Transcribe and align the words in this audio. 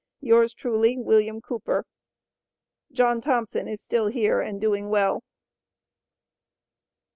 yours 0.19 0.51
Truly, 0.55 0.97
WILLIAM 0.97 1.41
COOPER. 1.41 1.85
John 2.91 3.21
Thompson 3.21 3.67
is 3.67 3.83
still 3.83 4.07
here 4.07 4.41
and 4.41 4.59
Doing 4.59 4.89
well. 4.89 5.23